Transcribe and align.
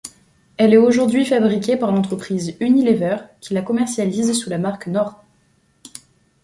Elle 0.57 0.73
est 0.73 0.77
aujourd'hui 0.77 1.25
fabriquée 1.27 1.77
par 1.77 1.91
l'entreprise 1.91 2.55
Unilever 2.59 3.17
qui 3.39 3.53
la 3.53 3.61
commercialise 3.61 4.33
sous 4.33 4.49
la 4.49 4.57
marque 4.57 4.87
Knorr. 4.87 5.23